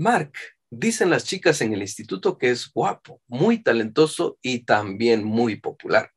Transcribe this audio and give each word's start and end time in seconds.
Mark, 0.00 0.32
dicen 0.70 1.10
las 1.10 1.24
chicas 1.24 1.60
en 1.60 1.74
el 1.74 1.82
instituto 1.82 2.38
que 2.38 2.48
es 2.48 2.72
guapo, 2.72 3.20
muy 3.28 3.62
talentoso 3.62 4.38
y 4.40 4.60
también 4.60 5.22
muy 5.22 5.56
popular. 5.56 6.10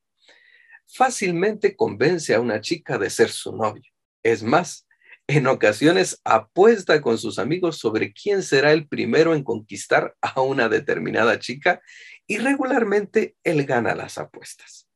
Fácilmente 0.88 1.76
convence 1.76 2.34
a 2.34 2.40
una 2.40 2.62
chica 2.62 2.98
de 2.98 3.10
ser 3.10 3.30
su 3.30 3.54
novio. 3.54 3.92
Es 4.24 4.42
más, 4.42 4.88
en 5.28 5.48
ocasiones 5.48 6.22
apuesta 6.24 7.02
con 7.02 7.18
sus 7.18 7.38
amigos 7.40 7.78
sobre 7.78 8.14
quién 8.14 8.42
será 8.42 8.72
el 8.72 8.88
primero 8.88 9.36
en 9.36 9.44
conquistar 9.44 10.16
a 10.22 10.40
una 10.40 10.70
determinada 10.70 11.38
chica 11.40 11.82
y 12.26 12.38
regularmente 12.38 13.36
él 13.44 13.66
gana 13.66 13.96
las 13.96 14.18
apuestas. 14.18 14.88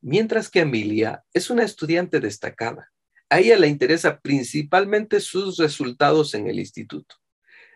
Mientras 0.00 0.48
que 0.48 0.60
Emilia 0.60 1.24
es 1.32 1.50
una 1.50 1.64
estudiante 1.64 2.20
destacada. 2.20 2.92
A 3.28 3.40
ella 3.40 3.58
le 3.58 3.66
interesa 3.66 4.20
principalmente 4.20 5.18
sus 5.18 5.56
resultados 5.56 6.34
en 6.34 6.46
el 6.46 6.60
instituto. 6.60 7.19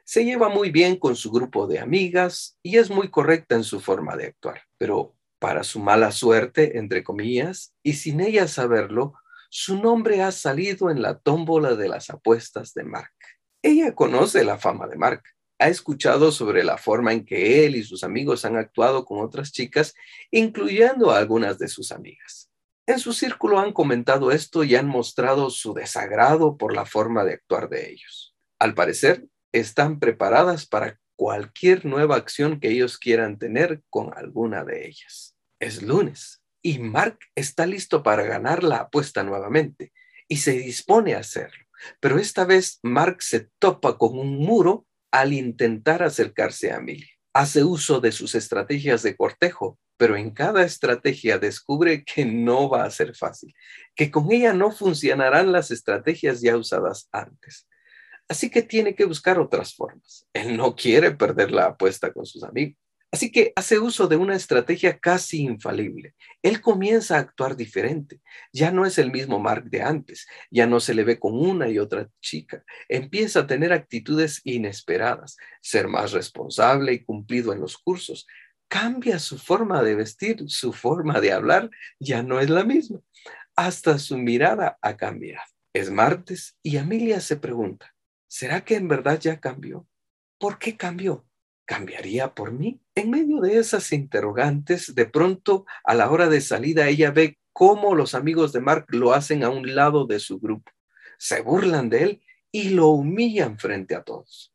Se 0.05 0.25
lleva 0.25 0.49
muy 0.49 0.71
bien 0.71 0.97
con 0.97 1.17
su 1.17 1.31
grupo 1.31 1.67
de 1.67 1.81
amigas 1.81 2.59
y 2.63 2.77
es 2.77 2.91
muy 2.91 3.11
correcta 3.11 3.55
en 3.55 3.65
su 3.65 3.81
forma 3.81 4.17
de 4.17 4.27
actuar, 4.27 4.63
pero 4.77 5.15
para 5.39 5.65
su 5.65 5.81
mala 5.81 6.13
suerte, 6.13 6.79
entre 6.79 7.03
comillas, 7.03 7.75
y 7.83 7.95
sin 7.95 8.21
ella 8.21 8.47
saberlo, 8.47 9.15
su 9.51 9.81
nombre 9.81 10.23
ha 10.23 10.33
salido 10.33 10.91
en 10.91 11.01
la 11.01 11.19
tómbola 11.19 11.75
de 11.75 11.89
las 11.89 12.11
apuestas 12.11 12.75
de 12.75 12.85
Mark. 12.85 13.13
Ella 13.63 13.95
conoce 13.95 14.45
la 14.45 14.59
fama 14.59 14.87
de 14.87 14.97
Mark, 14.97 15.23
ha 15.59 15.69
escuchado 15.69 16.33
sobre 16.33 16.65
la 16.65 16.77
forma 16.77 17.13
en 17.13 17.25
que 17.25 17.65
él 17.65 17.77
y 17.77 17.85
sus 17.85 18.05
amigos 18.05 18.45
han 18.45 18.57
actuado 18.57 19.05
con 19.05 19.21
otras 19.21 19.53
chicas, 19.53 19.95
incluyendo 20.31 21.11
a 21.11 21.19
algunas 21.19 21.59
de 21.59 21.69
sus 21.69 21.93
amigas. 21.93 22.51
En 22.87 22.99
su 22.99 23.15
círculo 23.15 23.59
han 23.59 23.73
comentado 23.73 24.31
esto 24.31 24.65
y 24.65 24.75
han 24.75 24.87
mostrado 24.87 25.49
su 25.49 25.73
desagrado 25.73 26.59
por 26.59 26.75
la 26.75 26.85
forma 26.85 27.25
de 27.25 27.35
actuar 27.35 27.71
de 27.71 27.91
ellos. 27.91 28.35
Al 28.59 28.75
parecer, 28.75 29.27
están 29.55 30.01
preparadas 30.01 30.67
para 30.67 30.99
cualquier 31.17 31.87
nueva 31.87 32.17
acción 32.17 32.59
que 32.59 32.71
ellos 32.71 32.99
quieran 32.99 33.39
tener 33.39 33.83
con 33.89 34.13
alguna 34.17 34.65
de 34.65 34.89
ellas. 34.89 35.37
Es 35.61 35.81
lunes 35.81 36.43
y 36.61 36.81
Mark 36.81 37.19
está 37.37 37.65
listo 37.65 38.03
para 38.03 38.25
ganar 38.25 38.65
la 38.65 38.79
apuesta 38.79 39.23
nuevamente 39.23 39.93
y 40.27 40.39
se 40.39 40.53
dispone 40.53 41.15
a 41.15 41.21
hacerlo. 41.21 41.65
Pero 42.01 42.19
esta 42.19 42.45
vez 42.45 42.81
Mark 42.83 43.23
se 43.23 43.49
topa 43.61 43.97
con 43.97 44.19
un 44.19 44.39
muro 44.39 44.87
al 45.13 45.33
intentar 45.33 46.03
acercarse 46.03 46.73
a 46.73 46.77
Emilia. 46.77 47.11
Hace 47.33 47.63
uso 47.63 48.01
de 48.01 48.11
sus 48.11 48.35
estrategias 48.35 49.03
de 49.05 49.17
cortejo, 49.17 49.79
pero 49.97 50.17
en 50.17 50.31
cada 50.31 50.65
estrategia 50.65 51.39
descubre 51.39 52.03
que 52.03 52.25
no 52.25 52.69
va 52.69 52.85
a 52.85 52.91
ser 52.91 53.15
fácil, 53.15 53.55
que 53.95 54.11
con 54.11 54.33
ella 54.33 54.53
no 54.53 54.73
funcionarán 54.73 55.53
las 55.53 55.71
estrategias 55.71 56.41
ya 56.41 56.57
usadas 56.57 57.09
antes. 57.13 57.69
Así 58.29 58.51
que 58.51 58.63
tiene 58.63 58.95
que 58.95 59.05
buscar 59.05 59.39
otras 59.39 59.75
formas. 59.75 60.27
Él 60.33 60.57
no 60.57 60.75
quiere 60.75 61.11
perder 61.13 61.51
la 61.51 61.67
apuesta 61.67 62.13
con 62.13 62.25
sus 62.25 62.43
amigos. 62.43 62.79
Así 63.15 63.31
que 63.31 63.53
hace 63.55 63.79
uso 63.79 64.09
de 64.09 64.17
una 64.17 64.35
estrategia 64.35 64.99
casi 64.99 65.43
infalible. 65.43 66.17
Él 66.43 66.61
comienza 66.61 67.15
a 67.15 67.21
actuar 67.21 67.55
diferente. 67.55 68.21
Ya 68.53 68.73
no 68.73 68.85
es 68.87 68.99
el 68.99 69.13
mismo 69.13 69.39
Mark 69.39 69.71
de 69.71 69.83
antes. 69.83 70.27
Ya 70.51 70.67
no 70.67 70.81
se 70.81 70.95
le 70.95 71.05
ve 71.05 71.21
con 71.21 71.39
una 71.39 71.69
y 71.69 71.79
otra 71.79 72.11
chica. 72.21 72.65
Empieza 72.89 73.41
a 73.41 73.47
tener 73.47 73.73
actitudes 73.73 74.41
inesperadas, 74.43 75.37
ser 75.63 75.87
más 75.87 76.11
responsable 76.11 76.93
y 76.93 77.05
cumplido 77.05 77.53
en 77.53 77.61
los 77.61 77.79
cursos. 77.79 78.27
Cambia 78.67 79.21
su 79.21 79.39
forma 79.39 79.85
de 79.85 79.95
vestir, 79.95 80.43
su 80.49 80.73
forma 80.73 81.21
de 81.21 81.31
hablar 81.31 81.71
ya 82.01 82.25
no 82.25 82.41
es 82.41 82.51
la 82.51 82.65
misma. 82.65 82.99
Hasta 83.55 84.01
su 84.01 84.19
mirada 84.19 84.77
ha 84.83 84.97
cambiado. 84.97 85.47
Es 85.73 85.89
martes 85.89 86.57
y 86.65 86.79
Amelia 86.79 87.21
se 87.21 87.37
pregunta, 87.37 87.94
¿será 88.35 88.65
que 88.65 88.75
en 88.75 88.89
verdad 88.89 89.21
ya 89.21 89.39
cambió? 89.39 89.87
¿Por 90.41 90.59
qué 90.59 90.77
cambió? 90.77 91.25
¿Cambiaría 91.67 92.35
por 92.35 92.51
mí? 92.51 92.81
En 92.97 93.09
medio 93.09 93.41
de 93.41 93.59
esas 93.59 93.93
interrogantes, 93.93 94.93
de 94.97 95.07
pronto, 95.07 95.67
a 95.85 95.95
la 95.95 96.11
hora 96.11 96.29
de 96.29 96.41
salida, 96.41 96.89
ella 96.89 97.13
ve 97.13 97.39
cómo 97.53 97.95
los 97.95 98.13
amigos 98.13 98.53
de 98.53 98.59
Mark 98.59 98.87
lo 98.89 99.15
hacen 99.15 99.45
a 99.45 99.51
un 99.51 99.77
lado 99.77 100.05
de 100.07 100.19
su 100.19 100.41
grupo. 100.41 100.73
Se 101.17 101.43
burlan 101.43 101.89
de 101.89 102.03
él 102.03 102.23
y 102.51 102.71
lo 102.71 102.89
humillan 102.89 103.57
frente 103.57 103.95
a 103.95 104.03
todos. 104.03 104.53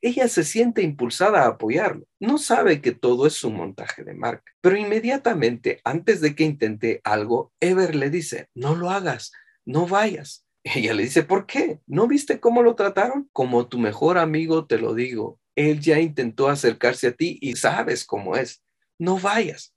Ella 0.00 0.26
se 0.26 0.42
siente 0.42 0.82
impulsada 0.82 1.44
a 1.44 1.50
apoyarlo. 1.50 2.08
No 2.18 2.38
sabe 2.38 2.80
que 2.80 2.90
todo 2.90 3.28
es 3.28 3.44
un 3.44 3.54
montaje 3.54 4.02
de 4.02 4.14
Mark, 4.14 4.42
pero 4.60 4.76
inmediatamente, 4.76 5.80
antes 5.84 6.20
de 6.20 6.34
que 6.34 6.42
intente 6.42 7.00
algo, 7.04 7.52
Ever 7.60 7.94
le 7.94 8.10
dice, 8.10 8.48
no 8.52 8.74
lo 8.74 8.90
hagas, 8.90 9.30
no 9.64 9.86
vayas. 9.86 10.44
Ella 10.76 10.94
le 10.94 11.04
dice, 11.04 11.22
¿por 11.22 11.46
qué? 11.46 11.80
¿No 11.86 12.06
viste 12.06 12.40
cómo 12.40 12.62
lo 12.62 12.74
trataron? 12.74 13.28
Como 13.32 13.68
tu 13.68 13.78
mejor 13.78 14.18
amigo 14.18 14.66
te 14.66 14.78
lo 14.78 14.94
digo, 14.94 15.40
él 15.56 15.80
ya 15.80 15.98
intentó 15.98 16.48
acercarse 16.48 17.08
a 17.08 17.12
ti 17.12 17.38
y 17.40 17.56
sabes 17.56 18.04
cómo 18.04 18.36
es. 18.36 18.62
No 18.98 19.18
vayas. 19.18 19.74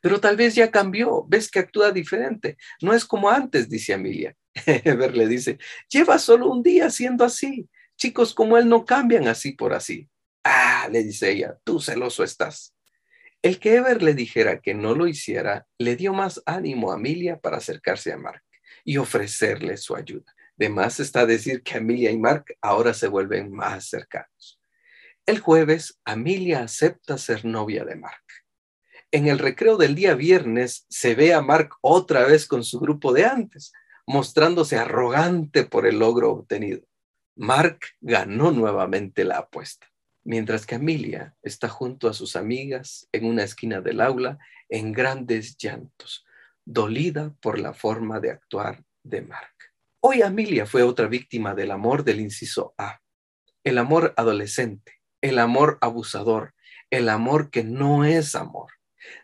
Pero 0.00 0.20
tal 0.20 0.36
vez 0.36 0.54
ya 0.54 0.70
cambió, 0.70 1.24
ves 1.28 1.50
que 1.50 1.60
actúa 1.60 1.90
diferente. 1.90 2.58
No 2.82 2.92
es 2.92 3.04
como 3.04 3.30
antes, 3.30 3.68
dice 3.68 3.94
Amelia. 3.94 4.36
Ever 4.66 5.16
le 5.16 5.26
dice, 5.26 5.58
lleva 5.88 6.18
solo 6.18 6.50
un 6.50 6.62
día 6.62 6.90
siendo 6.90 7.24
así. 7.24 7.68
Chicos 7.96 8.34
como 8.34 8.58
él 8.58 8.68
no 8.68 8.84
cambian 8.84 9.28
así 9.28 9.52
por 9.52 9.72
así. 9.72 10.08
Ah, 10.42 10.88
le 10.90 11.02
dice 11.02 11.30
ella, 11.30 11.56
tú 11.64 11.80
celoso 11.80 12.22
estás. 12.22 12.74
El 13.40 13.58
que 13.58 13.76
Ever 13.76 14.02
le 14.02 14.14
dijera 14.14 14.60
que 14.60 14.74
no 14.74 14.94
lo 14.94 15.06
hiciera 15.06 15.66
le 15.78 15.96
dio 15.96 16.12
más 16.12 16.42
ánimo 16.44 16.90
a 16.90 16.96
Amelia 16.96 17.38
para 17.38 17.58
acercarse 17.58 18.12
a 18.12 18.18
Mark 18.18 18.42
y 18.84 18.98
ofrecerle 18.98 19.76
su 19.76 19.96
ayuda. 19.96 20.34
De 20.56 20.68
más 20.68 21.00
está 21.00 21.26
decir 21.26 21.62
que 21.62 21.78
Amelia 21.78 22.10
y 22.10 22.18
Mark 22.18 22.56
ahora 22.60 22.94
se 22.94 23.08
vuelven 23.08 23.50
más 23.50 23.86
cercanos. 23.88 24.60
El 25.26 25.40
jueves, 25.40 25.98
Amelia 26.04 26.62
acepta 26.62 27.18
ser 27.18 27.44
novia 27.44 27.84
de 27.84 27.96
Mark. 27.96 28.22
En 29.10 29.26
el 29.26 29.38
recreo 29.38 29.76
del 29.76 29.94
día 29.94 30.14
viernes 30.14 30.86
se 30.88 31.14
ve 31.14 31.32
a 31.32 31.40
Mark 31.40 31.70
otra 31.80 32.24
vez 32.24 32.46
con 32.46 32.62
su 32.62 32.78
grupo 32.78 33.12
de 33.12 33.24
antes, 33.24 33.72
mostrándose 34.06 34.76
arrogante 34.76 35.64
por 35.64 35.86
el 35.86 35.98
logro 35.98 36.32
obtenido. 36.32 36.82
Mark 37.36 37.78
ganó 38.00 38.52
nuevamente 38.52 39.24
la 39.24 39.38
apuesta, 39.38 39.86
mientras 40.24 40.66
que 40.66 40.74
Amelia 40.74 41.34
está 41.42 41.68
junto 41.68 42.08
a 42.08 42.14
sus 42.14 42.36
amigas 42.36 43.08
en 43.12 43.24
una 43.24 43.44
esquina 43.44 43.80
del 43.80 44.00
aula 44.00 44.38
en 44.68 44.92
grandes 44.92 45.56
llantos, 45.56 46.24
dolida 46.64 47.34
por 47.40 47.58
la 47.58 47.74
forma 47.74 48.20
de 48.20 48.30
actuar 48.30 48.84
de 49.02 49.22
Mark. 49.22 49.54
Hoy 50.00 50.22
Amelia 50.22 50.66
fue 50.66 50.82
otra 50.82 51.06
víctima 51.06 51.54
del 51.54 51.70
amor 51.70 52.04
del 52.04 52.20
inciso 52.20 52.74
A, 52.78 53.00
el 53.62 53.78
amor 53.78 54.12
adolescente, 54.16 55.00
el 55.20 55.38
amor 55.38 55.78
abusador, 55.80 56.54
el 56.90 57.08
amor 57.08 57.50
que 57.50 57.64
no 57.64 58.04
es 58.04 58.34
amor. 58.34 58.72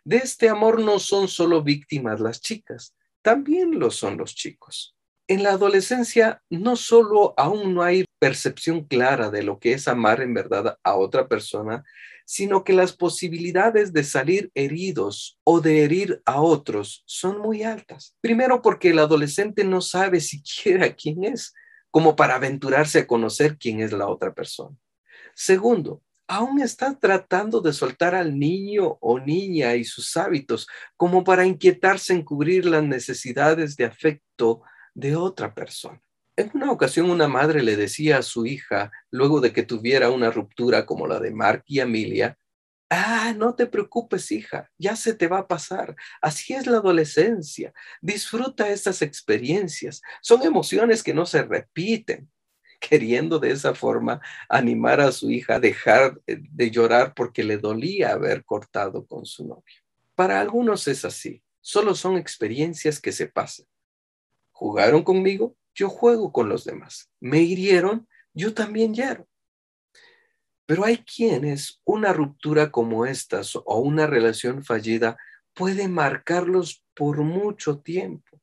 De 0.04 0.18
este 0.18 0.48
amor 0.48 0.80
no 0.80 0.98
son 0.98 1.28
solo 1.28 1.62
víctimas 1.62 2.20
las 2.20 2.40
chicas, 2.40 2.96
también 3.22 3.78
lo 3.78 3.90
son 3.90 4.16
los 4.16 4.34
chicos. 4.34 4.96
En 5.30 5.44
la 5.44 5.50
adolescencia 5.50 6.42
no 6.50 6.74
solo 6.74 7.34
aún 7.36 7.72
no 7.72 7.84
hay 7.84 8.04
percepción 8.18 8.82
clara 8.82 9.30
de 9.30 9.44
lo 9.44 9.60
que 9.60 9.74
es 9.74 9.86
amar 9.86 10.22
en 10.22 10.34
verdad 10.34 10.76
a 10.82 10.96
otra 10.96 11.28
persona, 11.28 11.84
sino 12.26 12.64
que 12.64 12.72
las 12.72 12.94
posibilidades 12.94 13.92
de 13.92 14.02
salir 14.02 14.50
heridos 14.56 15.38
o 15.44 15.60
de 15.60 15.84
herir 15.84 16.20
a 16.24 16.40
otros 16.40 17.04
son 17.06 17.38
muy 17.38 17.62
altas. 17.62 18.16
Primero 18.20 18.60
porque 18.60 18.90
el 18.90 18.98
adolescente 18.98 19.62
no 19.62 19.80
sabe 19.82 20.18
siquiera 20.18 20.92
quién 20.96 21.22
es, 21.22 21.54
como 21.92 22.16
para 22.16 22.34
aventurarse 22.34 22.98
a 22.98 23.06
conocer 23.06 23.56
quién 23.56 23.78
es 23.78 23.92
la 23.92 24.08
otra 24.08 24.34
persona. 24.34 24.76
Segundo, 25.36 26.02
aún 26.26 26.60
está 26.60 26.98
tratando 26.98 27.60
de 27.60 27.72
soltar 27.72 28.16
al 28.16 28.36
niño 28.36 28.98
o 29.00 29.20
niña 29.20 29.76
y 29.76 29.84
sus 29.84 30.16
hábitos 30.16 30.66
como 30.96 31.22
para 31.22 31.46
inquietarse 31.46 32.14
en 32.14 32.24
cubrir 32.24 32.64
las 32.64 32.82
necesidades 32.82 33.76
de 33.76 33.84
afecto 33.84 34.62
de 34.94 35.16
otra 35.16 35.54
persona. 35.54 36.00
En 36.36 36.50
una 36.54 36.70
ocasión 36.70 37.10
una 37.10 37.28
madre 37.28 37.62
le 37.62 37.76
decía 37.76 38.18
a 38.18 38.22
su 38.22 38.46
hija, 38.46 38.90
luego 39.10 39.40
de 39.40 39.52
que 39.52 39.62
tuviera 39.62 40.10
una 40.10 40.30
ruptura 40.30 40.86
como 40.86 41.06
la 41.06 41.20
de 41.20 41.30
Mark 41.32 41.64
y 41.66 41.80
Amelia, 41.80 42.38
Ah, 42.92 43.32
no 43.36 43.54
te 43.54 43.66
preocupes, 43.66 44.32
hija, 44.32 44.68
ya 44.76 44.96
se 44.96 45.14
te 45.14 45.28
va 45.28 45.38
a 45.38 45.46
pasar. 45.46 45.94
Así 46.20 46.54
es 46.54 46.66
la 46.66 46.78
adolescencia. 46.78 47.72
Disfruta 48.02 48.68
estas 48.68 49.00
experiencias. 49.00 50.02
Son 50.20 50.42
emociones 50.42 51.04
que 51.04 51.14
no 51.14 51.24
se 51.24 51.44
repiten 51.44 52.28
queriendo 52.80 53.38
de 53.38 53.52
esa 53.52 53.74
forma 53.74 54.20
animar 54.48 55.00
a 55.00 55.12
su 55.12 55.30
hija 55.30 55.54
a 55.54 55.60
dejar 55.60 56.20
de 56.26 56.70
llorar 56.72 57.14
porque 57.14 57.44
le 57.44 57.58
dolía 57.58 58.10
haber 58.10 58.44
cortado 58.44 59.06
con 59.06 59.24
su 59.24 59.46
novio. 59.46 59.62
Para 60.16 60.40
algunos 60.40 60.88
es 60.88 61.04
así, 61.04 61.44
solo 61.60 61.94
son 61.94 62.16
experiencias 62.16 63.00
que 63.00 63.12
se 63.12 63.28
pasan. 63.28 63.66
¿Jugaron 64.60 65.04
conmigo? 65.04 65.56
Yo 65.74 65.88
juego 65.88 66.32
con 66.32 66.50
los 66.50 66.66
demás. 66.66 67.10
¿Me 67.18 67.40
hirieron? 67.40 68.06
Yo 68.34 68.52
también 68.52 68.92
hiero. 68.92 69.26
Pero 70.66 70.84
hay 70.84 70.98
quienes 70.98 71.80
una 71.86 72.12
ruptura 72.12 72.70
como 72.70 73.06
estas 73.06 73.56
o 73.56 73.78
una 73.78 74.06
relación 74.06 74.62
fallida 74.62 75.16
puede 75.54 75.88
marcarlos 75.88 76.84
por 76.94 77.22
mucho 77.22 77.78
tiempo. 77.78 78.38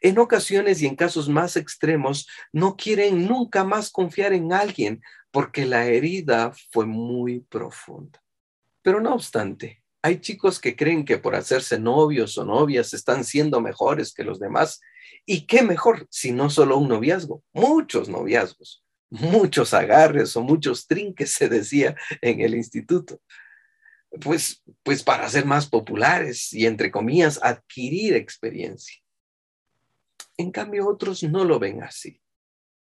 En 0.00 0.18
ocasiones 0.18 0.82
y 0.82 0.88
en 0.88 0.96
casos 0.96 1.28
más 1.28 1.56
extremos, 1.56 2.26
no 2.52 2.76
quieren 2.76 3.28
nunca 3.28 3.62
más 3.62 3.92
confiar 3.92 4.32
en 4.32 4.52
alguien 4.52 5.00
porque 5.30 5.66
la 5.66 5.86
herida 5.86 6.52
fue 6.72 6.84
muy 6.84 7.42
profunda. 7.42 8.20
Pero 8.82 9.00
no 9.00 9.14
obstante, 9.14 9.84
hay 10.02 10.20
chicos 10.20 10.58
que 10.58 10.74
creen 10.74 11.04
que 11.04 11.18
por 11.18 11.36
hacerse 11.36 11.78
novios 11.78 12.36
o 12.38 12.44
novias 12.44 12.92
están 12.92 13.22
siendo 13.22 13.60
mejores 13.60 14.12
que 14.12 14.24
los 14.24 14.40
demás. 14.40 14.80
¿Y 15.26 15.46
qué 15.46 15.62
mejor 15.62 16.06
si 16.10 16.32
no 16.32 16.50
solo 16.50 16.78
un 16.78 16.88
noviazgo? 16.88 17.42
Muchos 17.52 18.08
noviazgos, 18.08 18.84
muchos 19.10 19.74
agarres 19.74 20.36
o 20.36 20.42
muchos 20.42 20.86
trinques, 20.86 21.32
se 21.32 21.48
decía 21.48 21.96
en 22.20 22.40
el 22.40 22.54
instituto. 22.54 23.20
Pues, 24.20 24.62
pues 24.82 25.02
para 25.02 25.28
ser 25.28 25.44
más 25.44 25.68
populares 25.68 26.52
y, 26.52 26.66
entre 26.66 26.90
comillas, 26.90 27.38
adquirir 27.42 28.14
experiencia. 28.14 28.96
En 30.36 30.50
cambio, 30.50 30.88
otros 30.88 31.22
no 31.22 31.44
lo 31.44 31.58
ven 31.58 31.82
así. 31.82 32.20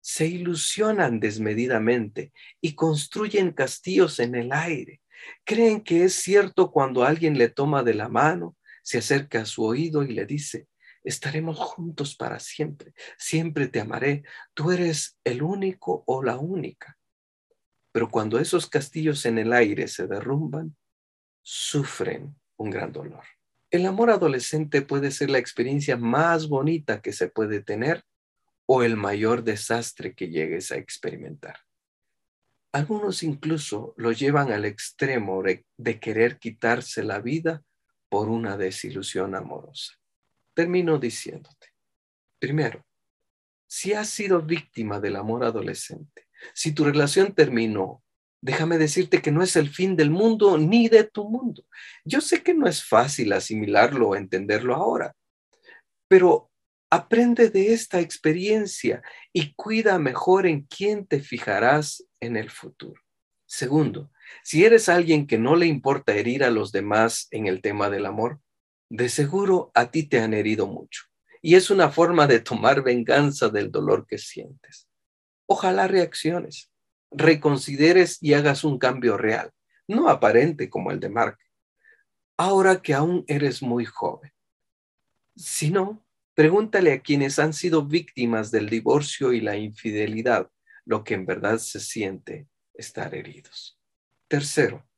Se 0.01 0.27
ilusionan 0.27 1.21
desmedidamente 1.21 2.33
y 2.61 2.75
construyen 2.75 3.53
castillos 3.53 4.19
en 4.21 4.35
el 4.35 4.53
aire 4.53 5.01
Creen 5.45 5.83
que 5.83 6.05
es 6.05 6.15
cierto 6.15 6.71
cuando 6.71 7.05
alguien 7.05 7.37
le 7.37 7.49
toma 7.49 7.83
de 7.83 7.95
la 7.95 8.09
mano, 8.09 8.57
se 8.83 8.99
acerca 8.99 9.43
a 9.43 9.47
su 9.47 9.65
oído 9.65 10.03
y 10.03 10.13
le 10.13 10.27
dice, 10.27 10.67
estaremos 11.05 11.59
juntos 11.59 12.15
para 12.15 12.39
siempre, 12.41 12.93
siempre 13.19 13.69
te 13.69 13.81
amaré, 13.81 14.23
tú 14.55 14.71
eres 14.71 15.19
el 15.25 15.43
único 15.43 16.05
o 16.07 16.23
la 16.23 16.37
única. 16.37 16.99
Pero 17.93 18.09
cuando 18.09 18.39
esos 18.39 18.69
castillos 18.69 19.27
en 19.27 19.39
el 19.39 19.53
aire 19.53 19.89
se 19.89 20.07
derrumban, 20.07 20.77
sufren 21.43 22.37
un 22.57 22.71
gran 22.71 22.93
dolor. 22.93 23.25
El 23.71 23.87
amor 23.87 24.11
adolescente 24.11 24.83
puede 24.83 25.11
ser 25.11 25.31
la 25.31 25.39
experiencia 25.39 25.97
más 25.97 26.49
bonita 26.49 27.01
que 27.01 27.13
se 27.13 27.29
puede 27.29 27.63
tener 27.63 28.05
o 28.67 28.83
el 28.83 28.97
mayor 28.97 29.43
desastre 29.43 30.15
que 30.15 30.29
llegues 30.29 30.71
a 30.71 30.77
experimentar. 30.77 31.57
Algunos 32.73 33.25
incluso 33.25 33.95
lo 33.97 34.13
llevan 34.13 34.53
al 34.53 34.65
extremo 34.65 35.43
de, 35.43 36.01
querer 36.01 36.39
quitarse 36.39 37.03
la 37.03 37.21
vida 37.21 37.65
por 38.09 38.29
una 38.29 38.57
desilusión 38.57 39.35
amorosa. 39.35 40.00
Termino 40.55 40.99
diciéndote, 40.99 41.69
primero, 42.39 42.85
si 43.67 43.93
has 43.93 44.09
sido 44.09 44.43
víctima 44.43 45.01
del 45.01 45.17
amor 45.17 45.45
adolescente, 45.45 46.27
si 46.55 46.73
tu 46.73 46.85
relación 46.85 47.35
terminó, 47.35 48.03
déjame 48.41 48.79
decirte 48.79 49.23
que 49.23 49.31
no 49.31 49.43
es 49.43 49.57
el 49.57 49.69
fin 49.71 49.97
del 49.97 50.11
mundo 50.11 50.59
ni 50.59 50.89
de 50.89 51.05
tu 51.05 51.29
mundo. 51.29 51.65
Yo 52.05 52.21
sé 52.21 52.43
que 52.43 52.55
no 52.55 52.67
es 52.67 52.85
fácil 52.85 53.33
asimilarlo 53.33 54.09
o 54.09 54.17
entenderlo 54.17 54.75
ahora, 54.75 55.15
pero 56.09 56.51
Aprende 56.93 57.51
de 57.51 57.73
esta 57.73 58.01
experiencia 58.01 59.01
y 59.33 59.55
cuida 59.55 60.01
mejor 60.01 60.45
en 60.45 60.63
quién 60.63 61.07
te 61.07 61.21
fijarás 61.21 62.05
en 62.19 62.37
el 62.37 62.51
futuro. 62.51 63.01
Segundo, 63.47 64.11
si 64.43 64.65
eres 64.65 64.89
alguien 64.89 65.29
que 65.29 65.39
no 65.39 65.55
le 65.55 65.67
importa 65.67 66.15
herir 66.15 66.43
a 66.43 66.51
los 66.51 66.73
demás 66.73 67.29
en 67.31 67.47
el 67.47 67.63
tema 67.63 67.91
del 67.91 68.07
amor, 68.07 68.41
de 68.91 69.09
seguro 69.09 69.71
a 69.75 69.91
ti 69.91 70.03
te 70.03 70.21
han 70.21 70.35
herido 70.35 70.67
mucho 70.67 71.05
y 71.41 71.55
es 71.55 71.71
una 71.71 71.89
forma 71.91 72.27
de 72.27 72.41
tomar 72.41 72.83
venganza 72.83 73.49
del 73.49 73.71
dolor 73.71 74.07
que 74.07 74.19
sientes. 74.19 74.87
Ojalá 75.47 75.89
reacciones, 75.89 76.71
reconsideres 77.11 78.19
y 78.21 78.35
hagas 78.35 78.63
un 78.63 78.79
cambio 78.79 79.17
real, 79.17 79.51
no 79.89 80.11
aparente 80.11 80.69
como 80.69 80.91
el 80.91 81.01
de 81.01 81.09
Mark, 81.09 81.39
ahora 82.37 82.83
que 82.83 82.93
aún 82.93 83.25
eres 83.27 83.63
muy 83.63 83.87
joven. 83.87 84.33
Si 85.35 85.71
no, 85.71 86.05
Pregúntale 86.41 86.95
a 86.95 87.01
quienes 87.03 87.39
han 87.39 87.53
sido 87.53 87.85
víctimas 87.85 88.51
del 88.51 88.71
divorcio 88.71 89.35
y 89.35 89.43
la 89.43 89.59
infidelidad 89.59 90.51
lo 90.87 91.05
que 91.05 91.13
en 91.13 91.27
verdad 91.27 91.59
se 91.59 91.81
siente 91.81 92.49
estar 92.73 93.15
heridos. 93.15 93.79
Tercero, 94.27 94.89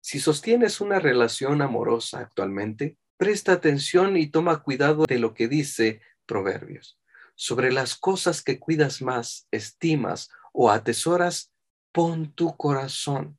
si 0.00 0.18
sostienes 0.18 0.80
una 0.80 0.98
relación 0.98 1.62
amorosa 1.62 2.18
actualmente, 2.18 2.98
presta 3.22 3.52
atención 3.52 4.16
y 4.16 4.26
toma 4.26 4.64
cuidado 4.64 5.04
de 5.06 5.20
lo 5.20 5.32
que 5.32 5.46
dice 5.46 6.00
Proverbios. 6.26 6.98
Sobre 7.36 7.70
las 7.70 7.94
cosas 7.94 8.42
que 8.42 8.58
cuidas 8.58 9.00
más, 9.00 9.46
estimas 9.52 10.28
o 10.52 10.72
atesoras, 10.72 11.52
pon 11.92 12.32
tu 12.32 12.56
corazón. 12.56 13.38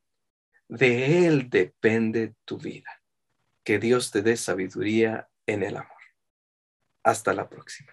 De 0.68 1.26
él 1.26 1.50
depende 1.50 2.34
tu 2.46 2.56
vida. 2.56 3.02
Que 3.62 3.78
Dios 3.78 4.10
te 4.10 4.22
dé 4.22 4.38
sabiduría 4.38 5.28
en 5.44 5.62
el 5.62 5.76
amor. 5.76 5.90
Hasta 7.02 7.34
la 7.34 7.50
próxima. 7.50 7.92